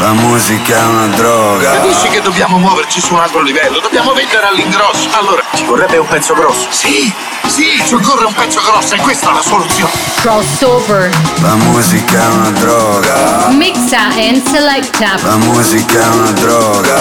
la 0.00 0.12
musica 0.14 0.76
è 0.76 0.86
una 0.86 1.06
droga. 1.08 1.72
Capisci 1.72 2.08
che 2.08 2.22
dobbiamo 2.22 2.56
muoverci 2.58 3.00
su 3.00 3.12
un 3.12 3.20
altro 3.20 3.42
livello? 3.42 3.80
Dobbiamo 3.80 4.12
vendere 4.14 4.46
all'ingrosso. 4.46 5.08
Allora, 5.12 5.42
ci 5.54 5.64
vorrebbe 5.64 5.98
un 5.98 6.06
pezzo 6.06 6.32
grosso. 6.32 6.66
Sì, 6.70 7.12
sì, 7.46 7.82
ci 7.86 7.94
occorre 7.94 8.24
un 8.24 8.32
pezzo 8.32 8.60
grosso 8.64 8.94
e 8.94 8.98
questa 8.98 9.30
è 9.30 9.34
la 9.34 9.42
soluzione. 9.42 9.92
Crossover. 10.16 11.10
La 11.42 11.54
musica 11.54 12.22
è 12.22 12.26
una 12.26 12.50
droga. 12.50 13.48
Mixa 13.50 14.08
and 14.16 14.42
selecta. 14.42 15.16
La 15.22 15.36
musica 15.36 16.00
è 16.00 16.06
una 16.06 16.30
droga. 16.32 16.94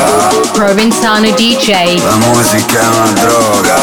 Provenzano 0.51 1.29
DJ. 1.31 2.01
La 2.03 2.15
musica 2.15 2.81
è 2.81 2.87
una 2.87 3.11
droga. 3.11 3.75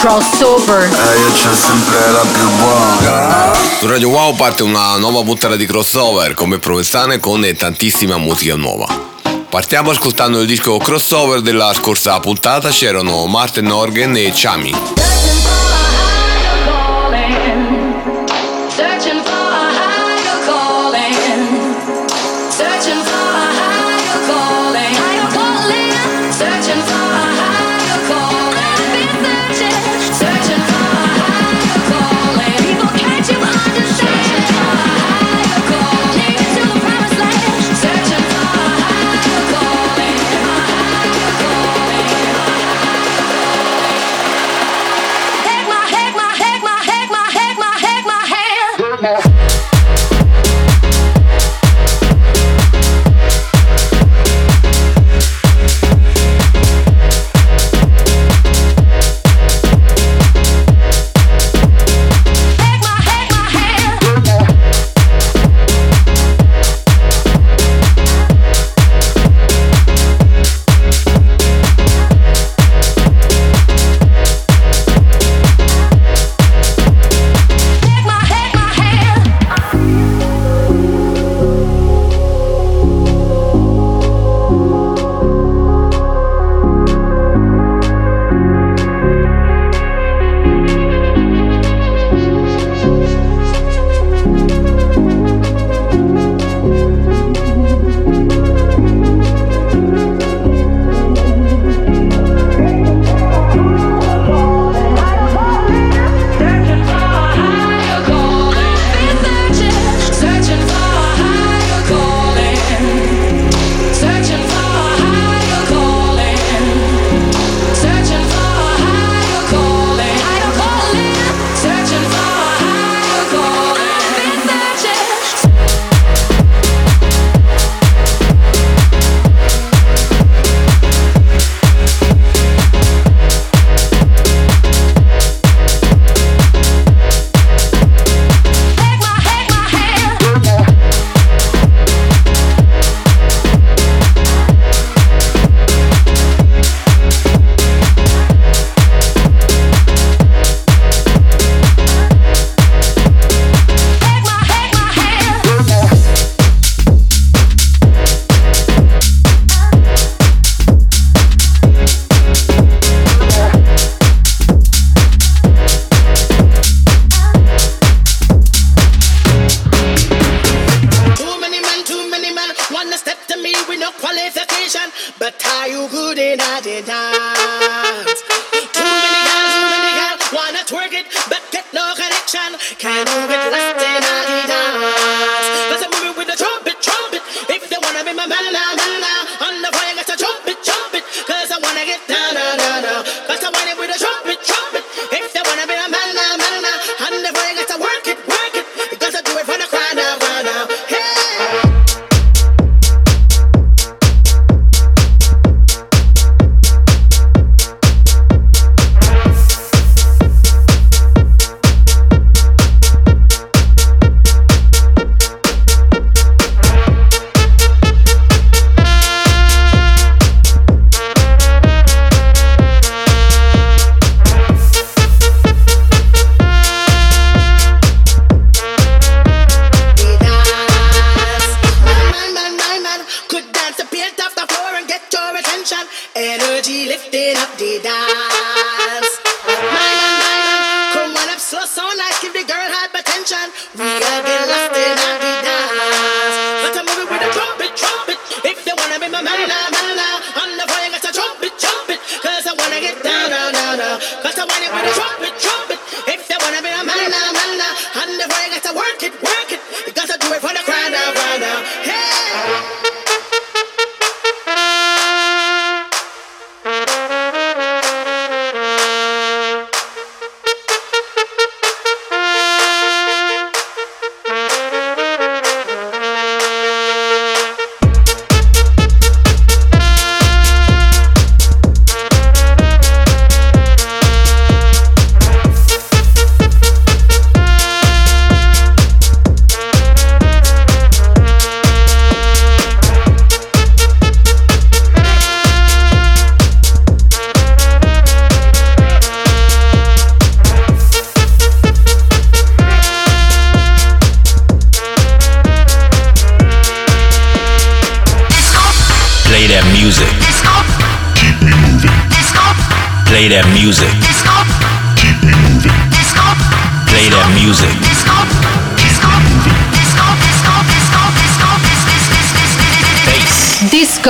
Crossover. 0.00 0.82
E 0.82 1.18
io 1.18 1.30
c'ho 1.30 1.54
sempre 1.54 2.10
la 2.12 2.24
più 2.30 2.48
buona. 2.56 3.68
Su 3.78 3.86
Radio 3.86 4.10
Wow 4.10 4.34
parte 4.34 4.62
una 4.62 4.96
nuova 4.98 5.22
puntata 5.22 5.56
di 5.56 5.64
crossover 5.64 6.34
come 6.34 6.58
Provenzane 6.58 7.18
con 7.18 7.46
tantissima 7.56 8.18
musica 8.18 8.49
musica 8.50 8.56
nuova. 8.56 9.08
Partiamo 9.48 9.90
ascoltando 9.90 10.40
il 10.40 10.46
disco 10.46 10.78
crossover 10.78 11.40
della 11.40 11.72
scorsa 11.72 12.18
puntata, 12.20 12.70
c'erano 12.70 13.26
Martin 13.26 13.70
Organ 13.70 14.16
e 14.16 14.32
Chami. 14.34 15.19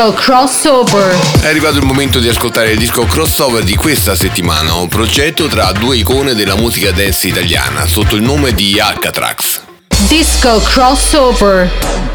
Disco 0.00 0.14
crossover. 0.14 1.14
È 1.42 1.46
arrivato 1.46 1.76
il 1.76 1.84
momento 1.84 2.20
di 2.20 2.28
ascoltare 2.28 2.70
il 2.70 2.78
disco 2.78 3.04
crossover 3.04 3.62
di 3.62 3.76
questa 3.76 4.14
settimana, 4.14 4.72
un 4.72 4.88
progetto 4.88 5.46
tra 5.46 5.72
due 5.72 5.98
icone 5.98 6.32
della 6.32 6.56
musica 6.56 6.90
dance 6.90 7.28
italiana 7.28 7.86
sotto 7.86 8.16
il 8.16 8.22
nome 8.22 8.54
di 8.54 8.80
Alcatrax. 8.80 9.60
Disco 10.08 10.58
crossover. 10.62 12.09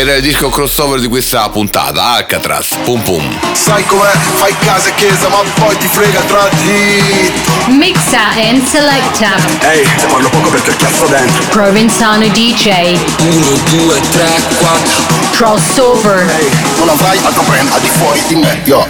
Era 0.00 0.14
il 0.14 0.22
disco 0.22 0.48
crossover 0.48 0.98
di 0.98 1.08
questa 1.08 1.46
puntata, 1.50 2.02
Alcatraz, 2.14 2.74
pum 2.84 3.02
pum. 3.02 3.38
Sai 3.52 3.84
com'è? 3.84 4.10
Fai 4.36 4.56
casa 4.60 4.88
e 4.88 4.94
chiesa 4.94 5.28
ma 5.28 5.42
poi 5.56 5.76
ti 5.76 5.86
frega 5.88 6.20
tra 6.20 6.48
di 6.62 7.30
Mixa 7.66 8.30
and 8.30 8.64
selecta. 8.64 9.36
Ehi, 9.60 9.82
te 9.82 10.06
parlo 10.06 10.30
poco 10.30 10.48
perché 10.48 10.70
il 10.70 10.76
cazzo 10.76 11.04
dentro 11.04 11.44
Provenzano 11.50 12.26
DJ. 12.28 12.96
1, 13.20 13.46
2, 13.72 14.00
3, 14.10 14.42
4 14.60 15.02
Crossover. 15.32 16.30
Ehi, 16.30 16.48
non 16.78 16.88
avrai 16.88 17.18
altro 17.22 17.42
brand 17.42 17.70
al 17.70 17.80
di 17.82 17.88
fuori 17.88 18.22
di 18.26 18.36
me 18.36 18.62
Yo 18.64 18.86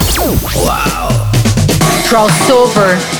Crossover. 2.04 3.19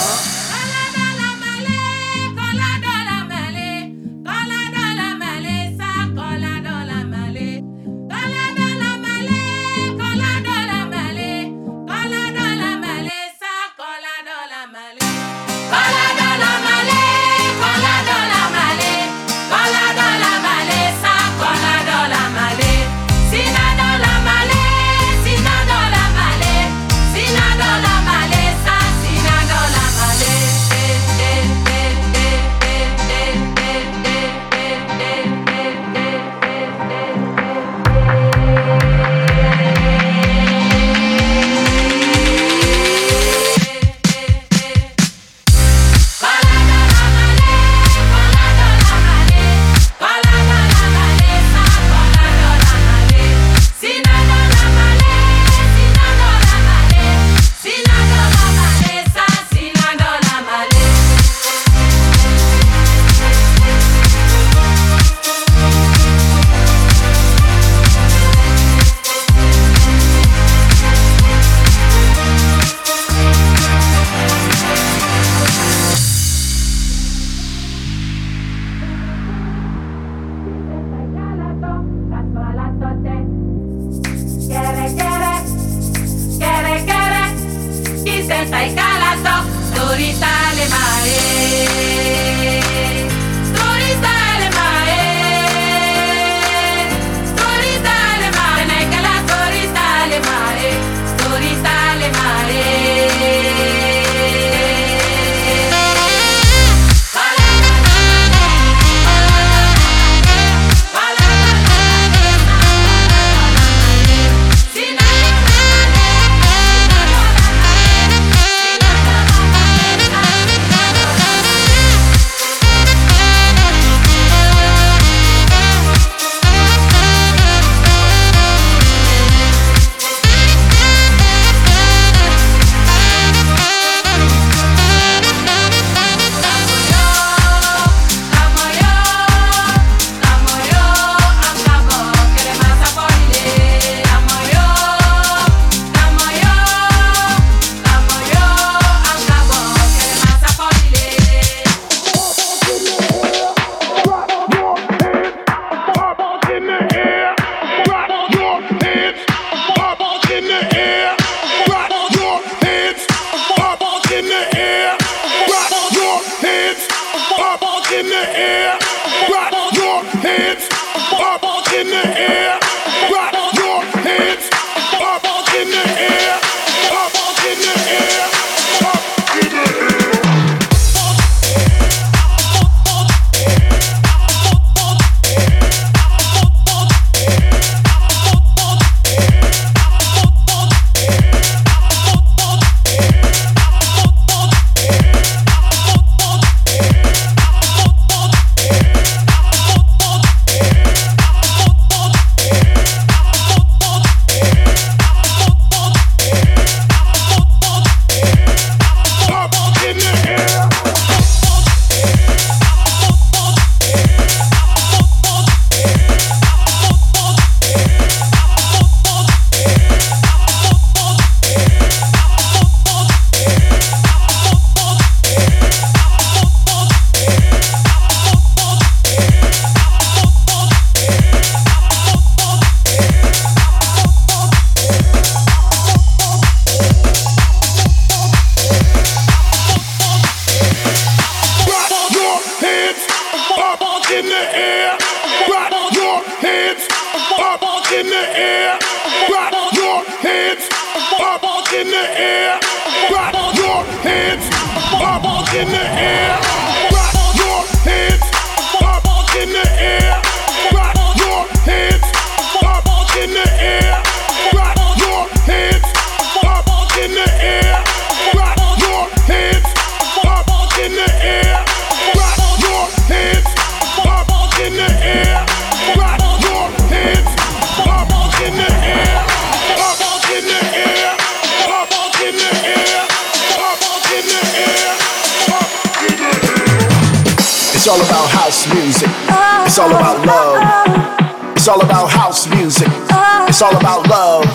About 293.81 294.07
love. 294.07 294.45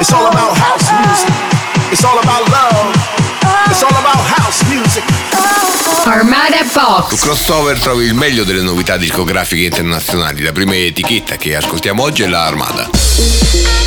It's 0.00 0.12
all 0.12 0.26
about 0.26 0.56
house 0.56 0.90
music. 0.90 1.32
It's 1.92 2.02
all 2.02 2.18
about 2.18 2.48
love. 2.50 2.92
It's 3.70 3.82
all 3.82 3.90
about 3.90 4.18
house 4.18 4.64
music. 4.68 5.04
Armada 6.04 6.64
Su 6.64 6.80
Box. 6.80 7.20
crossover 7.20 7.78
trovi 7.78 8.06
il 8.06 8.14
meglio 8.14 8.42
delle 8.42 8.62
novità 8.62 8.96
discografiche 8.96 9.64
internazionali. 9.64 10.42
La 10.42 10.52
prima 10.52 10.74
etichetta 10.74 11.36
che 11.36 11.54
ascoltiamo 11.54 12.02
oggi 12.02 12.24
è 12.24 12.26
la 12.26 12.44
Armada. 12.44 13.81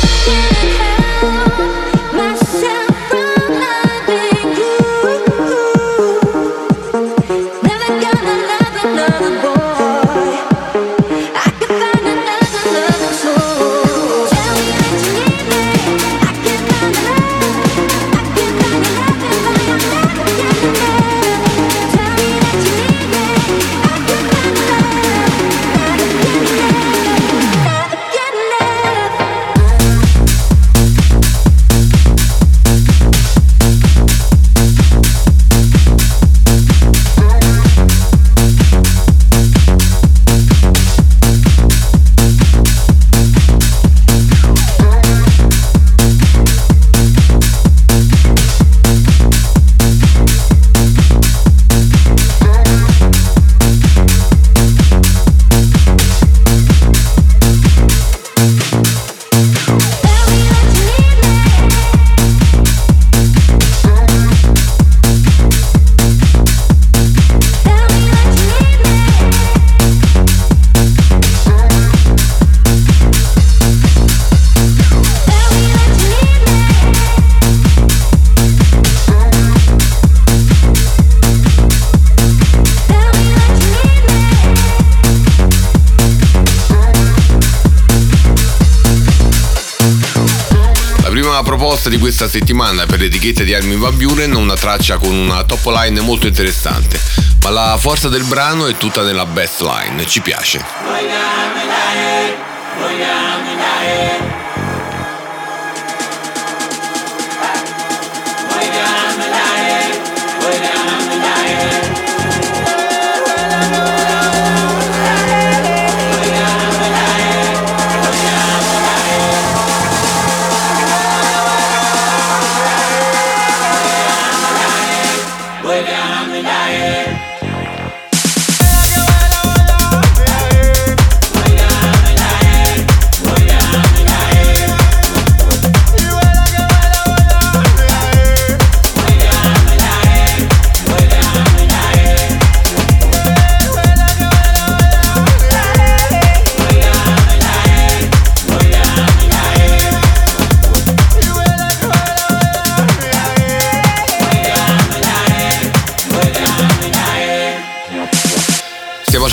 Proposta 91.76 91.90
di 91.90 91.98
questa 91.98 92.28
settimana 92.28 92.86
per 92.86 93.00
l'etichetta 93.00 93.42
di 93.42 93.52
Armin 93.52 93.78
Van 93.78 93.96
Buren, 93.96 94.34
una 94.34 94.56
traccia 94.56 94.96
con 94.96 95.12
una 95.12 95.44
top 95.44 95.66
line 95.66 96.00
molto 96.00 96.26
interessante, 96.26 96.98
ma 97.42 97.50
la 97.50 97.76
forza 97.78 98.08
del 98.08 98.24
brano 98.24 98.66
è 98.66 98.76
tutta 98.78 99.02
nella 99.02 99.26
best 99.26 99.60
line, 99.60 100.06
ci 100.06 100.22
piace. 100.22 100.64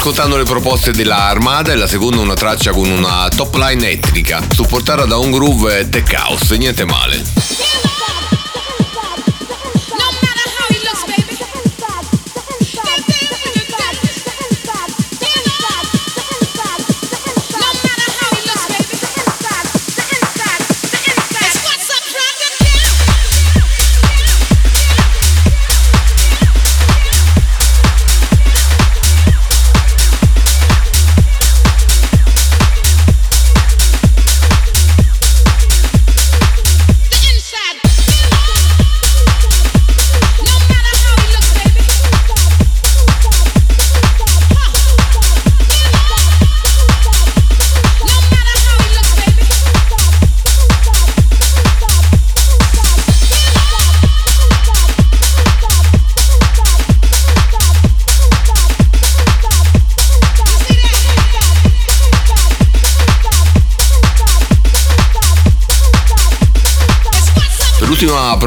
Ascoltando 0.03 0.35
le 0.35 0.43
proposte 0.43 0.91
della 0.91 1.29
Armada 1.29 1.71
e 1.71 1.75
la 1.77 1.87
seconda 1.87 2.19
una 2.19 2.33
traccia 2.33 2.71
con 2.71 2.89
una 2.89 3.29
top 3.29 3.55
line 3.55 3.89
etnica, 3.89 4.45
supportata 4.53 5.05
da 5.05 5.15
un 5.15 5.31
groove 5.31 5.87
tech 5.87 6.13
house, 6.13 6.57
niente 6.57 6.83
male. 6.83 7.62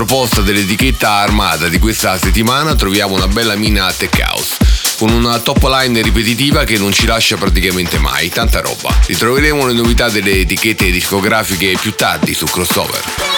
Proposta 0.07 0.41
dell'etichetta 0.41 1.11
Armada 1.11 1.67
di 1.67 1.81
questa 1.81 2.17
settimana 2.17 2.77
troviamo 2.77 3.17
una 3.17 3.27
bella 3.27 3.57
mina 3.57 3.93
tech 3.93 4.17
house 4.21 4.57
con 4.99 5.11
una 5.11 5.41
top 5.41 5.65
line 5.65 6.01
ripetitiva 6.01 6.63
che 6.63 6.79
non 6.79 6.93
ci 6.93 7.07
lascia 7.07 7.37
praticamente 7.37 7.99
mai, 7.99 8.29
tanta 8.29 8.61
roba. 8.61 8.97
Ritroveremo 9.05 9.67
le 9.67 9.73
novità 9.73 10.09
delle 10.09 10.39
etichette 10.39 10.93
discografiche 10.93 11.77
più 11.81 11.97
tardi 11.97 12.35
su 12.35 12.47
Crossover. 12.47 13.36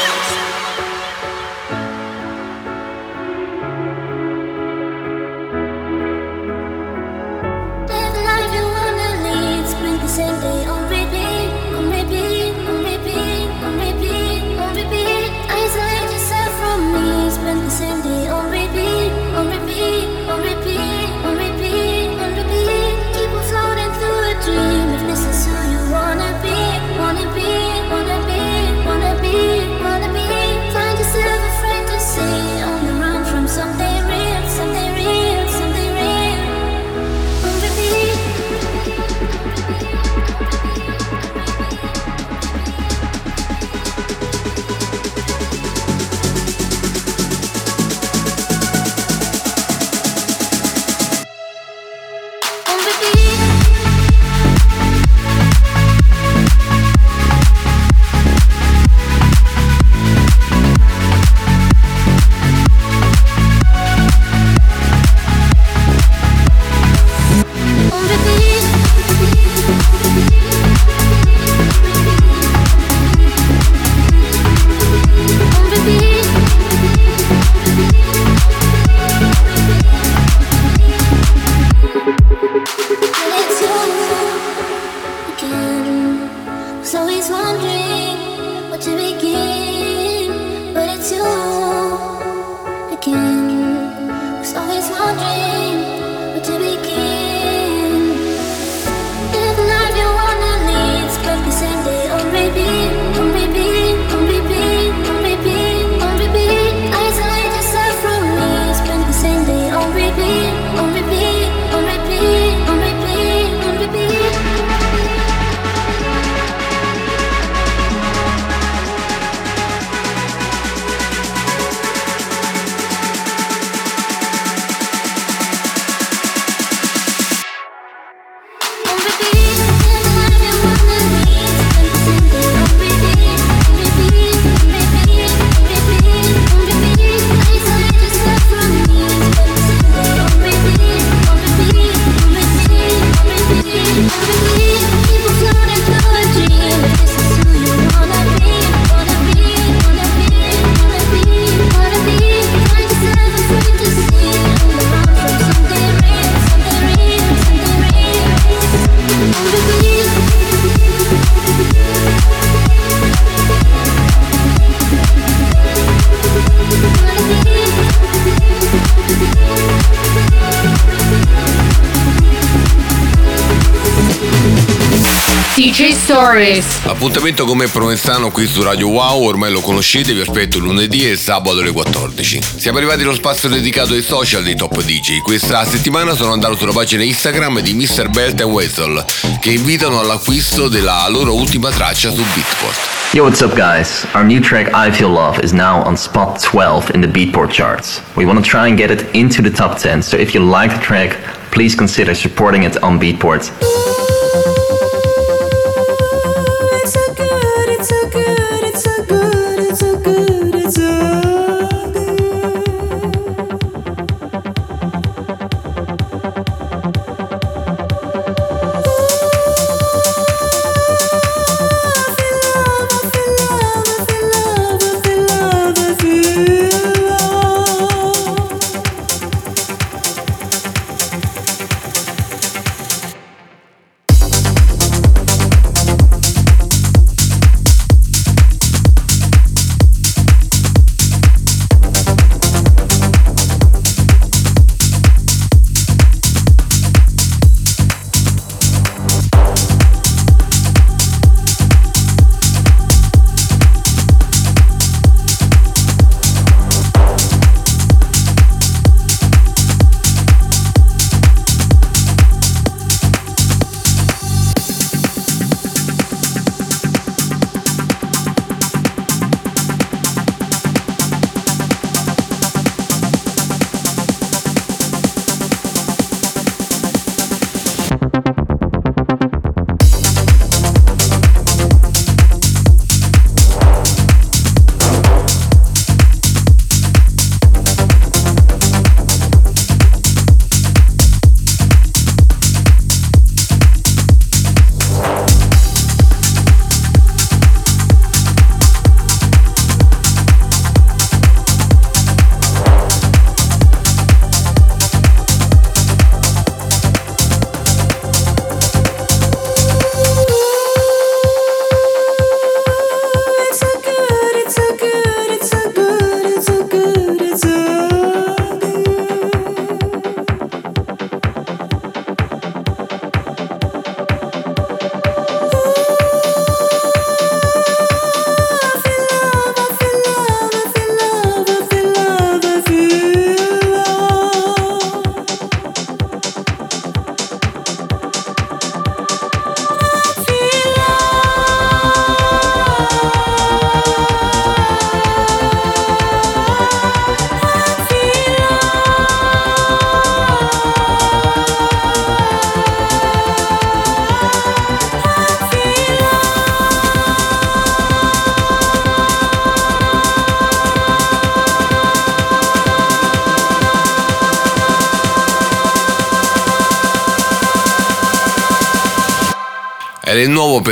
Stories. 176.18 176.84
L'appuntamento 176.84 177.44
come 177.44 177.68
provenzano 177.68 178.32
qui 178.32 178.48
su 178.48 178.64
Radio 178.64 178.88
Wow, 178.88 179.22
ormai 179.22 179.52
lo 179.52 179.60
conoscete, 179.60 180.12
vi 180.12 180.20
aspetto 180.20 180.58
lunedì 180.58 181.08
e 181.08 181.14
sabato 181.14 181.60
alle 181.60 181.70
14. 181.70 182.40
Siamo 182.56 182.78
arrivati 182.78 183.02
allo 183.02 183.14
spazio 183.14 183.48
dedicato 183.48 183.92
ai 183.92 184.02
social 184.02 184.42
dei 184.42 184.56
top 184.56 184.82
DJ. 184.82 185.20
Questa 185.22 185.64
settimana 185.64 186.16
sono 186.16 186.32
andato 186.32 186.56
sulla 186.56 186.72
pagina 186.72 187.04
Instagram 187.04 187.60
di 187.60 187.72
Mr. 187.72 188.08
Belt 188.08 188.40
e 188.40 188.42
Wessel, 188.42 189.04
che 189.40 189.50
invitano 189.50 190.00
all'acquisto 190.00 190.66
della 190.66 191.06
loro 191.08 191.34
ultima 191.34 191.70
traccia 191.70 192.10
su 192.10 192.24
Beatport. 192.34 192.78
Yo, 193.12 193.22
what's 193.22 193.40
up, 193.40 193.54
guys? 193.54 194.04
Our 194.14 194.24
new 194.24 194.40
track 194.40 194.72
I 194.74 194.90
Feel 194.90 195.12
Love 195.12 195.38
is 195.44 195.52
now 195.52 195.84
on 195.86 195.96
spot 195.96 196.42
12 196.42 196.94
in 196.94 197.00
the 197.00 197.06
Beatport 197.06 197.52
charts. 197.52 198.02
We 198.16 198.24
want 198.24 198.42
to 198.42 198.44
try 198.44 198.66
and 198.66 198.76
get 198.76 198.90
it 198.90 199.06
into 199.14 199.40
the 199.40 199.52
top 199.52 199.78
10, 199.78 200.02
so 200.02 200.16
if 200.16 200.34
you 200.34 200.44
like 200.44 200.74
the 200.74 200.80
track, 200.80 201.16
please 201.52 201.76
consider 201.76 202.12
supporting 202.16 202.64
it 202.64 202.76
on 202.82 202.98
Beatport. 202.98 204.07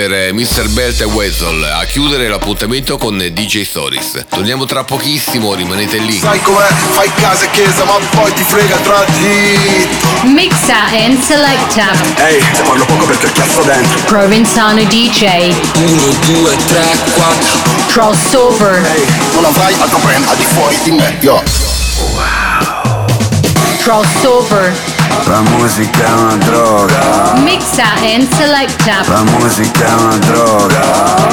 Per 0.07 0.15
eh, 0.15 0.33
Mr. 0.33 0.69
Belt 0.69 1.01
e 1.01 1.05
Wessel 1.05 1.65
a 1.65 1.85
chiudere 1.85 2.29
l'appuntamento 2.29 2.97
con 2.97 3.19
DJ 3.19 3.63
Stories. 3.63 4.27
Torniamo 4.29 4.65
tra 4.65 4.85
pochissimo, 4.85 5.53
rimanete 5.55 5.99
lì. 5.99 6.17
Sai 6.19 6.41
com'è? 6.43 6.69
Fai 6.91 7.11
casa 7.15 7.45
e 7.45 7.51
chiesa, 7.51 7.85
ma 7.85 7.95
poi 8.11 8.33
ti 8.33 8.45
frega 8.45 8.77
tra 8.77 9.05
di. 9.19 9.89
Mixa 10.33 10.85
and 10.93 11.21
selecta. 11.21 11.91
Ehi, 12.25 12.39
te 12.39 12.63
parlo 12.63 12.85
poco 12.85 13.07
perché 13.07 13.27
ho 13.27 13.29
il 13.29 13.35
cazzo 13.35 13.63
dentro. 13.63 13.99
Provenzano 14.05 14.85
DJ. 14.85 15.53
1, 15.75 16.03
2, 16.41 16.57
3, 16.67 16.99
4. 17.15 17.59
Crossover. 17.89 18.87
Ehi, 18.87 19.07
non 19.35 19.45
avrai 19.45 19.75
altro 19.77 19.99
brand 19.99 20.25
al 20.29 20.37
di 20.37 20.45
fuori 20.45 20.79
di 20.85 20.91
me, 20.93 21.17
yo. 21.21 21.43
Crossover. 23.83 24.96
La 25.29 25.41
musica 25.41 26.05
è 26.05 26.13
una 26.13 26.37
droga. 26.37 27.33
Mixa 27.43 27.83
and 28.15 28.29
selecta. 28.37 29.03
La 29.09 29.25
musica 29.25 29.85
è 29.85 29.93
una 29.93 30.17
droga. 30.19 30.81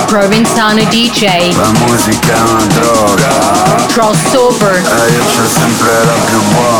Provenzano 0.07 0.83
DJ. 0.85 1.55
La 1.55 1.71
musica 1.85 2.33
è 2.33 2.39
una 2.39 2.65
droga. 2.65 3.85
Crossover. 3.93 4.75
E 4.75 5.11
io 5.11 5.23
c'ho 5.23 5.47
sempre 5.47 6.05
la 6.05 6.13
più 6.25 6.41
buona. 6.53 6.72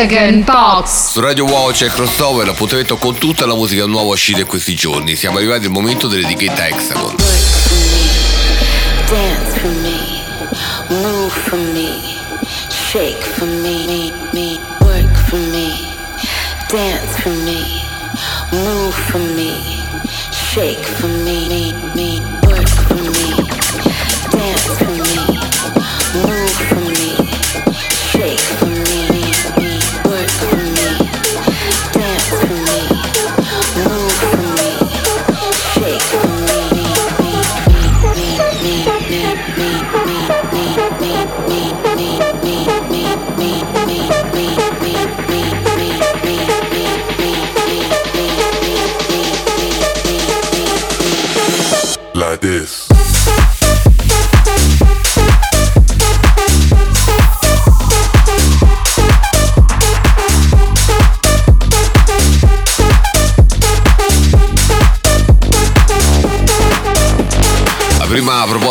Hexagon 0.00 0.44
Box. 0.44 1.10
Su 1.10 1.20
Radio 1.20 1.44
Wow 1.44 1.72
c'è 1.72 1.88
Crossover, 1.88 2.46
l'appuntamento 2.46 2.96
con 2.96 3.18
tutta 3.18 3.44
la 3.44 3.54
musica 3.54 3.84
nuova 3.84 4.12
uscita 4.12 4.40
in 4.40 4.46
questi 4.46 4.74
giorni. 4.74 5.14
Siamo 5.14 5.36
arrivati 5.36 5.66
al 5.66 5.72
momento 5.72 6.06
dell'etichetta 6.06 6.68
Hexagon. 6.68 7.19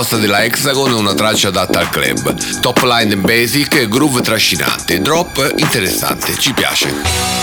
Proposta 0.09 0.17
della 0.17 0.43
Hexagon 0.43 0.91
è 0.91 0.95
una 0.95 1.13
traccia 1.13 1.49
adatta 1.49 1.79
al 1.79 1.89
club. 1.89 2.59
Top 2.59 2.81
line 2.81 3.15
basic, 3.17 3.87
groove 3.87 4.21
trascinante, 4.21 4.99
drop 5.01 5.53
interessante, 5.57 6.35
ci 6.37 6.51
piace. 6.53 7.38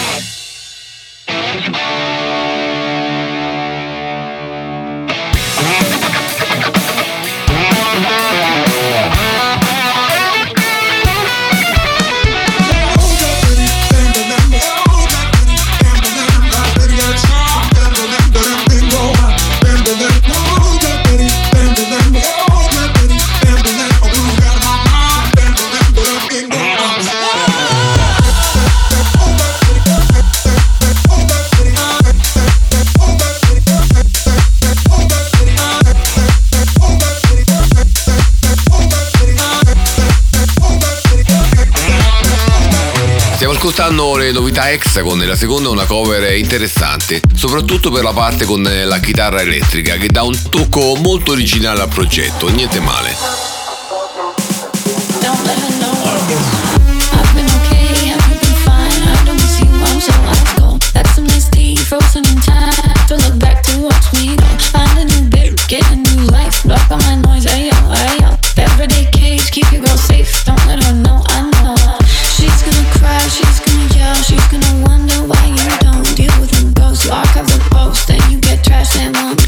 Novità 44.37 44.71
Hexagon 44.71 45.23
e 45.23 45.25
la 45.25 45.35
seconda 45.35 45.71
è 45.71 45.73
una 45.73 45.87
cover 45.87 46.37
interessante, 46.37 47.23
soprattutto 47.35 47.91
per 47.91 48.03
la 48.03 48.13
parte 48.13 48.45
con 48.45 48.63
la 48.63 48.99
chitarra 48.99 49.41
elettrica 49.41 49.97
che 49.97 50.09
dà 50.09 50.25
un 50.25 50.39
tocco 50.51 50.95
molto 50.97 51.33
originale 51.33 51.81
al 51.81 51.89
progetto, 51.89 52.49
niente 52.51 52.79
male. 52.81 53.55
Frozen 61.87 62.25
in 62.25 62.41
time. 62.41 62.69
To 63.07 63.15
look 63.15 63.39
back 63.39 63.63
to 63.63 63.79
watch 63.79 64.13
me 64.15 64.35
go. 64.35 64.43
Find 64.73 64.99
a 64.99 65.05
new 65.05 65.29
bit, 65.29 65.55
get 65.69 65.89
a 65.93 65.95
new 65.95 66.27
life. 66.27 66.65
Block 66.65 66.91
all 66.91 66.99
my 66.99 67.26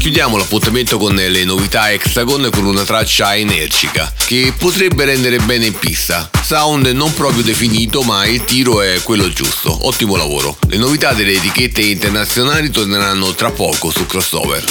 Chiudiamo 0.09 0.37
l'appuntamento 0.37 0.97
con 0.97 1.13
le 1.13 1.43
novità 1.43 1.91
Hexagon 1.91 2.49
con 2.51 2.65
una 2.65 2.83
traccia 2.83 3.35
energica 3.35 4.11
che 4.25 4.51
potrebbe 4.57 5.05
rendere 5.05 5.37
bene 5.37 5.67
in 5.67 5.77
pista. 5.77 6.27
Sound 6.41 6.87
non 6.87 7.13
proprio 7.13 7.43
definito, 7.43 8.01
ma 8.01 8.25
il 8.25 8.43
tiro 8.43 8.81
è 8.81 9.03
quello 9.03 9.31
giusto. 9.31 9.85
Ottimo 9.85 10.15
lavoro. 10.15 10.57
Le 10.67 10.77
novità 10.77 11.13
delle 11.13 11.33
etichette 11.33 11.81
internazionali 11.81 12.71
torneranno 12.71 13.35
tra 13.35 13.51
poco 13.51 13.91
su 13.91 14.07
Crossover. 14.07 14.63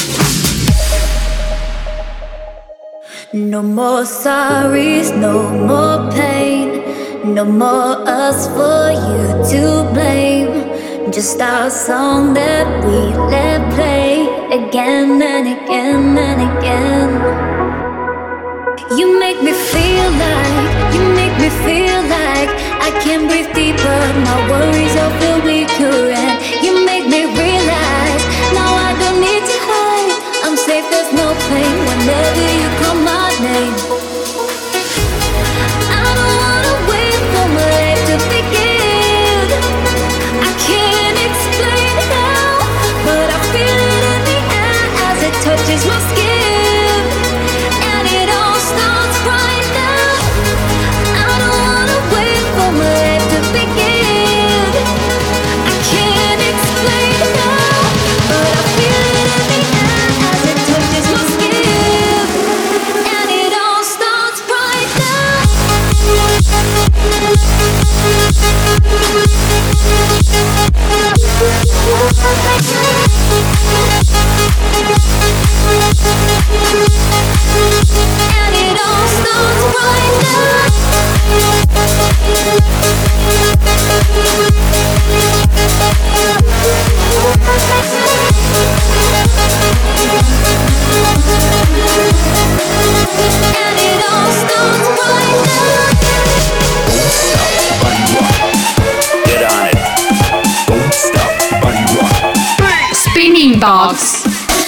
No 3.31 3.63
more 3.63 4.05
sorries, 4.05 5.11
no 5.11 5.51
more 5.51 6.13
pain. 6.17 6.83
No 7.23 7.45
more 7.45 8.03
us 8.05 8.49
for 8.49 8.91
you 8.91 9.49
to 9.51 9.89
blame. 9.93 10.67
Just 11.13 11.41
our 11.41 11.71
song 11.71 12.35
that 12.35 12.85
we 12.85 13.17
let 13.31 13.73
play 13.77 14.08
again 14.51 15.21
and 15.21 15.47
again 15.47 16.17
and 16.17 16.41
again. 16.49 17.11
You 18.97 19.21
make 19.21 19.43
me 19.43 19.53
feel 19.53 20.09
like, 20.25 20.95
you 20.95 21.03
make 21.13 21.37
me 21.37 21.51
feel 21.65 22.01
like 22.09 22.49
I 22.81 22.91
can 23.05 23.29
breathe 23.29 23.53
deeper. 23.53 24.01
My 24.25 24.39
worries 24.49 24.97
all 24.97 25.13
feel 25.21 25.41
weaker, 25.45 26.13
and 26.17 26.65
you 26.65 26.87
make 26.87 27.05
me 27.05 27.29
realize 27.29 28.23
now 28.57 28.73
I 28.89 28.97
don't 29.01 29.21
need 29.21 29.45
to 29.45 29.59
hide. 29.69 30.17
I'm 30.45 30.57
safe, 30.57 30.89
there's 30.91 31.13
no 31.13 31.29
pain 31.53 31.77
whenever 31.89 32.49
you 32.61 32.69
call 32.81 32.97
my 33.05 33.29
name. 33.45 33.88
just 45.69 45.87
must 45.87 46.17
get 46.17 46.28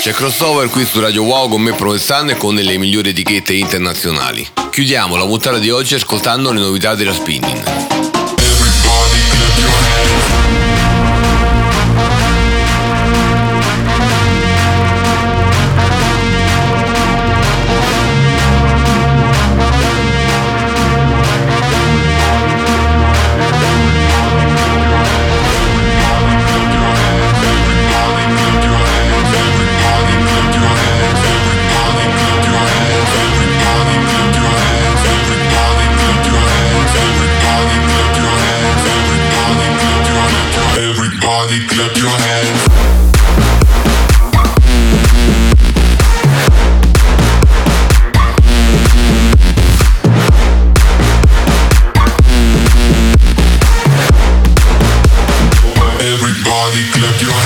C'è 0.01 0.13
crossover 0.13 0.71
qui 0.71 0.87
su 0.87 0.99
Radio 0.99 1.25
Wow 1.25 1.51
con 1.51 1.61
me 1.61 1.75
Provenzano 1.75 2.31
e 2.31 2.37
con 2.39 2.55
le 2.55 2.79
migliori 2.79 3.11
etichette 3.11 3.53
internazionali. 3.53 4.49
Chiudiamo 4.71 5.15
la 5.15 5.27
puntata 5.27 5.59
di 5.59 5.69
oggi 5.69 5.95
ascoltando 5.95 6.53
le 6.53 6.61
novità 6.61 6.95
della 6.95 7.13
spinning. 7.13 8.10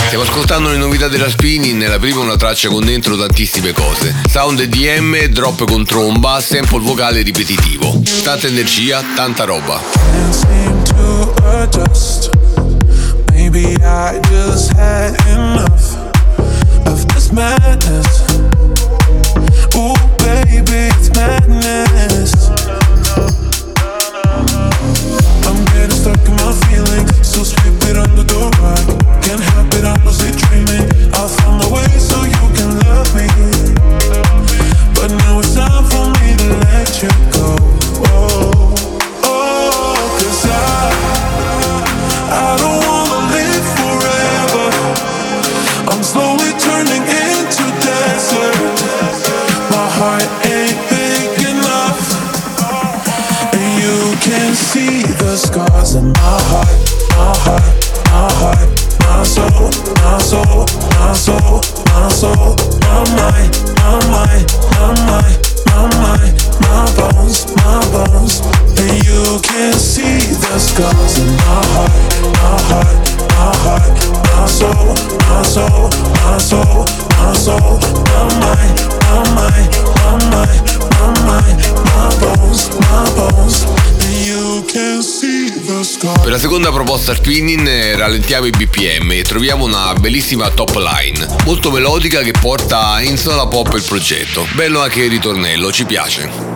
Stiamo 0.07 0.25
ascoltando 0.25 0.71
le 0.71 0.77
novità 0.77 1.09
della 1.09 1.31
spinning, 1.31 1.79
nella 1.79 1.99
prima 1.99 2.21
una 2.21 2.37
traccia 2.37 2.69
con 2.69 2.85
dentro 2.85 3.17
tantissime 3.17 3.73
cose. 3.73 4.15
Sound 4.29 4.61
EDM, 4.61 5.25
drop 5.29 5.65
con 5.65 5.87
tromba, 5.87 6.41
sample 6.43 6.81
vocale 6.81 7.23
ripetitivo. 7.23 8.03
Tanta 8.23 8.49
energia, 8.49 9.03
tanta 9.17 9.45
roba. 9.45 9.81
Maybe 13.45 13.77
I 13.85 14.19
just 14.31 14.73
had 14.73 15.13
enough 15.29 15.95
of 16.89 17.07
this 17.13 17.31
madness. 17.31 18.25
Ooh, 19.77 19.93
baby, 20.25 20.89
it's 20.89 21.11
madness. 21.15 22.49
I'm 25.45 25.61
getting 25.77 25.91
stuck 25.91 26.25
in 26.27 26.37
my 26.41 26.53
feelings, 26.65 27.13
so 27.21 27.45
sweep 27.45 27.83
it 27.85 27.99
under 27.99 28.23
the 28.23 28.49
rug. 28.63 28.87
Can't 29.23 29.41
help 29.53 29.75
it, 29.75 29.85
I'm 29.85 30.03
lucid 30.07 30.35
dreaming. 30.49 30.89
I 31.13 31.29
found 31.29 31.61
the 31.61 31.69
way 31.69 31.87
so 32.01 32.25
you 32.25 32.45
can 32.57 32.71
love 32.89 33.13
me. 33.15 33.29
But 34.95 35.11
now 35.19 35.41
it's 35.41 35.55
time 35.55 35.85
for 35.85 36.09
me 36.19 36.35
to 36.39 36.49
let 36.65 37.03
you 37.03 37.11
go. 37.31 37.34
Mind, 56.55 56.79
my 57.11 57.35
heart, 57.43 57.67
my 58.15 58.31
heart, 58.39 58.71
my 59.03 59.23
soul, 59.27 59.71
my 60.03 60.19
soul, 60.23 60.63
my 60.95 61.13
soul, 61.13 61.59
my 61.91 62.09
soul, 62.09 62.55
my 62.87 63.03
mind, 63.19 63.53
my 63.83 63.99
mind, 64.15 64.47
my 64.71 64.95
mind, 65.11 65.39
my 65.67 65.83
mind, 65.99 66.35
my 66.63 66.87
bones, 66.95 67.51
my 67.59 67.83
bones 67.91 68.35
And 68.79 68.95
you 69.03 69.41
can 69.43 69.75
see 69.75 70.19
the 70.31 70.57
scars 70.59 71.19
in 71.19 71.31
my 71.43 71.61
heart, 71.75 72.03
my 72.39 72.55
heart, 72.71 72.99
my 73.35 73.51
heart, 73.65 73.95
my 74.31 74.47
soul, 74.47 74.95
my 75.27 75.43
soul, 75.43 75.91
my 77.19 77.33
soul, 77.35 77.79
my 78.11 78.23
mind, 78.39 79.04
scars. 86.35 86.39
Per 86.39 86.39
la 86.39 86.39
seconda 86.39 86.73
proposta 86.73 87.15
spinning 87.15 87.67
eh, 87.67 87.97
rallentiamo 87.97 88.47
i 88.47 88.51
BPM 88.51 89.13
e 89.13 89.23
troviamo 89.23 89.65
una 89.65 89.93
bellissima 89.95 90.51
top 90.51 90.75
line, 90.77 91.27
molto 91.45 91.71
melodica 91.71 92.23
che 92.23 92.33
porta 92.33 93.01
in 93.01 93.17
sola 93.17 93.47
pop 93.47 93.73
il 93.75 93.83
progetto. 93.83 94.47
Bello 94.55 94.81
anche 94.81 95.03
il 95.03 95.11
ritornello, 95.11 95.71
ci 95.71 95.85
piace. 95.85 96.54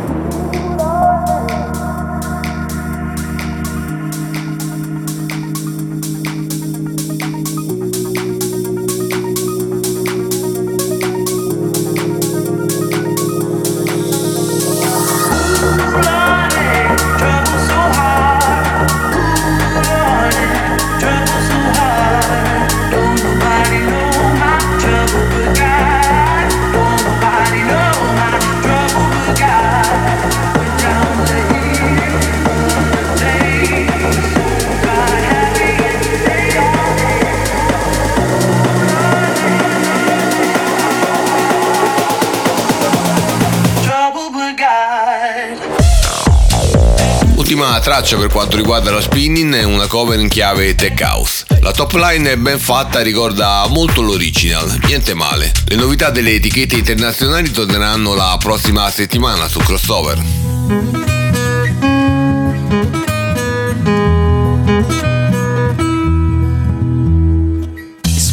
Traccia 47.81 48.19
per 48.19 48.29
quanto 48.29 48.57
riguarda 48.57 48.91
la 48.91 49.01
spinning 49.01 49.55
è 49.55 49.63
una 49.63 49.87
cover 49.87 50.19
in 50.19 50.29
chiave 50.29 50.75
tech 50.75 51.01
house. 51.01 51.47
La 51.61 51.71
top 51.71 51.93
line 51.95 52.33
è 52.33 52.37
ben 52.37 52.59
fatta 52.59 53.01
e 53.01 53.03
ricorda 53.03 53.67
molto 53.69 54.03
l'original, 54.03 54.79
niente 54.85 55.15
male. 55.15 55.51
Le 55.65 55.77
novità 55.77 56.11
delle 56.11 56.35
etichette 56.35 56.77
internazionali 56.77 57.51
torneranno 57.51 58.15
la 58.15 58.37
prossima 58.39 58.91
settimana 58.91 59.49
su 59.49 59.59
Crossover. 59.61 60.23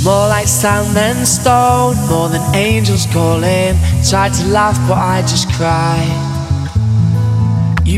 More 0.01 0.27
like 0.27 0.47
sand 0.47 0.93
than 0.93 1.25
stone, 1.25 1.95
more 2.07 2.29
than 2.29 2.43
angels 2.53 3.07
calling. 3.11 3.75
Tried 4.03 4.33
to 4.33 4.45
laugh, 4.49 4.77
but 4.87 4.97
I 4.97 5.21
just 5.21 5.49
cried. 5.53 6.34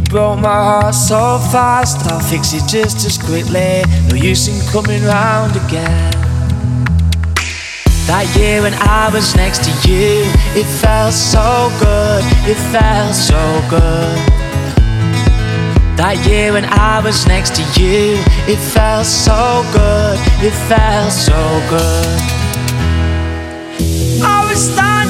Broke 0.09 0.39
my 0.39 0.47
heart 0.47 0.95
so 0.95 1.37
fast, 1.51 2.09
I'll 2.09 2.19
fix 2.19 2.53
it 2.53 2.63
just 2.67 3.05
as 3.05 3.17
quickly. 3.17 3.83
No 4.09 4.15
use 4.15 4.47
in 4.47 4.57
coming 4.71 5.03
round 5.03 5.55
again. 5.57 6.11
That 8.07 8.25
year 8.39 8.61
when 8.61 8.73
I 8.75 9.09
was 9.11 9.35
next 9.35 9.65
to 9.65 9.71
you, 9.83 10.23
it 10.55 10.65
felt 10.65 11.13
so 11.13 11.69
good, 11.79 12.23
it 12.47 12.55
felt 12.71 13.15
so 13.15 13.35
good. 13.69 14.17
That 15.97 16.15
year 16.25 16.53
when 16.53 16.63
I 16.63 17.01
was 17.03 17.27
next 17.27 17.55
to 17.55 17.63
you, 17.81 18.15
it 18.47 18.59
felt 18.59 19.05
so 19.05 19.65
good, 19.73 20.17
it 20.39 20.55
felt 20.69 21.11
so 21.11 21.35
good. 21.67 22.37
I 24.23 24.47
was 24.47 24.71
standing 24.71 25.06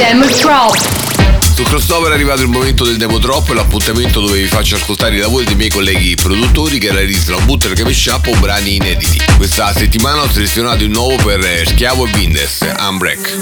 Demo 0.00 0.24
Drop. 0.24 0.74
Su 1.54 1.62
crossover 1.62 2.12
è 2.12 2.14
arrivato 2.14 2.40
il 2.40 2.48
momento 2.48 2.84
del 2.84 2.96
demo 2.96 3.18
drop, 3.18 3.50
l'appuntamento 3.50 4.20
dove 4.20 4.40
vi 4.40 4.46
faccio 4.46 4.76
ascoltare 4.76 5.16
i 5.16 5.18
lavori 5.18 5.44
dei 5.44 5.56
miei 5.56 5.68
colleghi 5.68 6.14
produttori 6.14 6.78
che 6.78 6.90
realizzano 6.90 7.36
un 7.36 7.44
bootleg 7.44 7.78
mashup 7.82 8.28
o 8.28 8.34
brani 8.36 8.76
inediti. 8.76 9.20
Questa 9.36 9.70
settimana 9.74 10.22
ho 10.22 10.30
selezionato 10.32 10.84
il 10.84 10.88
nuovo 10.88 11.16
per 11.16 11.68
Schiavo 11.68 12.06
e 12.06 12.10
Bindes, 12.12 12.60
Unbreak. 12.78 13.36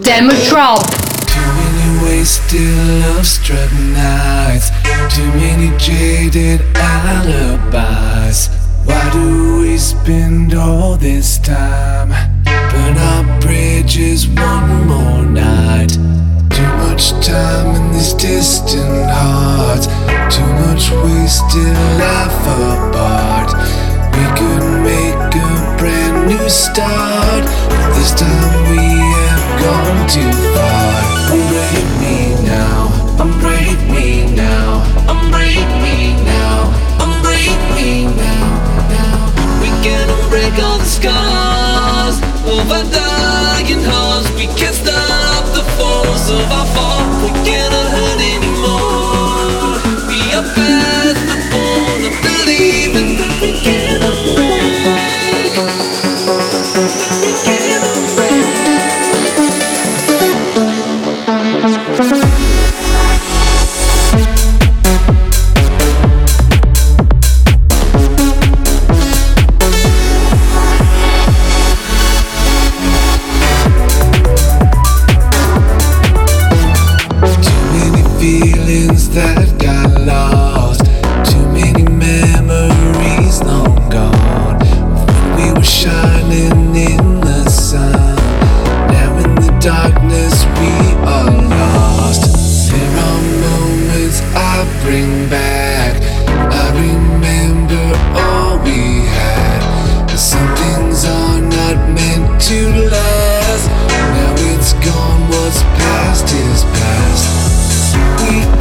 Demo 0.00 0.34
Drop. 0.34 0.84
Too 1.24 1.40
many 1.54 2.04
wasted 2.04 2.60
love-struck 3.06 3.72
nights 3.94 4.70
Too 5.14 5.24
many 5.34 5.74
jaded 5.76 6.60
alibis 6.76 8.50
Why 8.84 9.08
do 9.10 9.18
we 9.18 9.57
spend 9.78 10.54
all 10.54 10.96
this 10.96 11.38
time? 11.38 12.08
Burn 12.44 12.96
our 12.96 13.40
bridges 13.40 14.26
one 14.26 14.86
more 14.86 15.24
night. 15.24 15.92
Too 16.50 16.70
much 16.82 17.10
time 17.24 17.76
in 17.76 17.92
these 17.92 18.12
distant 18.14 19.08
hearts 19.10 19.86
Too 20.34 20.50
much 20.66 20.90
wasted 21.04 21.76
life 22.02 22.42
apart. 22.58 23.54
We 24.14 24.24
could 24.38 24.64
make 24.82 25.34
a 25.36 25.76
brand 25.78 26.28
new 26.28 26.48
start. 26.48 27.44
But 27.70 27.94
this 27.94 28.12
time 28.14 28.70
we 28.70 28.82
have 29.28 29.44
gone 29.62 30.08
too 30.08 30.32
far 30.54 31.97
of 42.70 42.72
our 42.72 42.90
dying 42.92 43.82
hearts. 43.82 44.30
We 44.32 44.46
can't 44.46 44.74
stop 44.74 45.44
the 45.54 45.64
force 45.76 46.30
of 46.30 46.52
our 46.52 46.66
fall. 46.66 46.97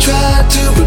We 0.07 0.13
try 0.13 0.47
to 0.49 0.86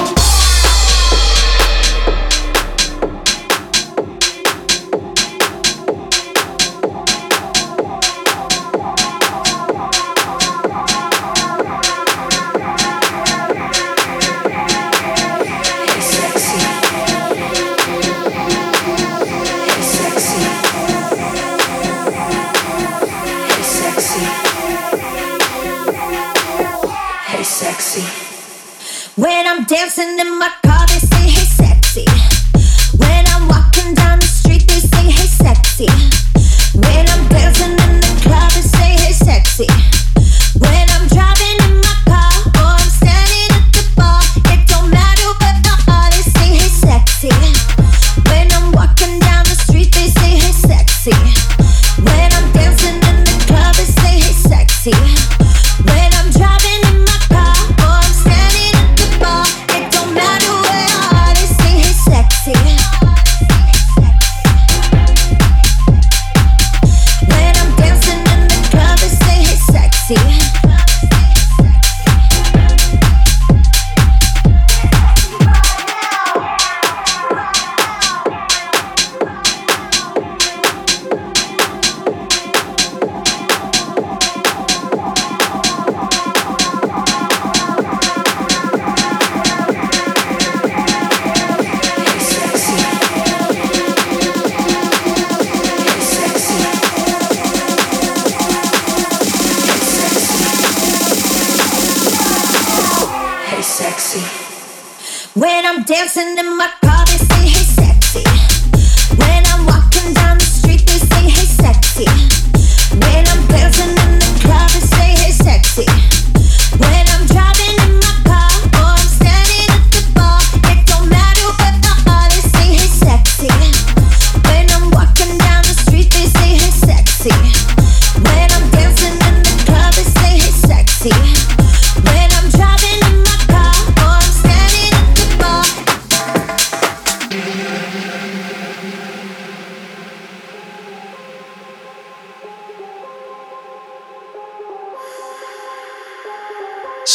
Dancing 30.01 30.19
in 30.19 30.39
my 30.39 30.49
car, 30.63 30.70